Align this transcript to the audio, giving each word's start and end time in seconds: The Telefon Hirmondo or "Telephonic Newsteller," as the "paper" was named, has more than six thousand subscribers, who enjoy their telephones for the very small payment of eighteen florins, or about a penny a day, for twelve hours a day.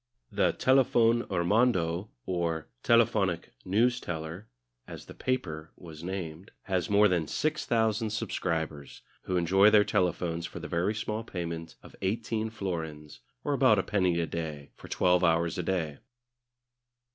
The 0.31 0.53
Telefon 0.53 1.27
Hirmondo 1.27 2.09
or 2.25 2.67
"Telephonic 2.81 3.51
Newsteller," 3.63 4.45
as 4.87 5.05
the 5.05 5.13
"paper" 5.13 5.73
was 5.77 6.03
named, 6.03 6.49
has 6.63 6.89
more 6.89 7.07
than 7.07 7.27
six 7.27 7.67
thousand 7.67 8.09
subscribers, 8.09 9.03
who 9.25 9.37
enjoy 9.37 9.69
their 9.69 9.83
telephones 9.83 10.47
for 10.47 10.57
the 10.59 10.67
very 10.67 10.95
small 10.95 11.23
payment 11.23 11.75
of 11.83 11.95
eighteen 12.01 12.49
florins, 12.49 13.19
or 13.43 13.53
about 13.53 13.77
a 13.77 13.83
penny 13.83 14.19
a 14.19 14.25
day, 14.25 14.71
for 14.75 14.87
twelve 14.87 15.23
hours 15.23 15.59
a 15.59 15.63
day. 15.63 15.99